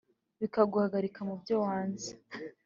[0.39, 2.09] bikaguhagika mu byo wanze!